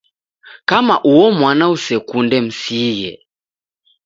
[0.69, 3.11] Kama uo mwana usekunde msighe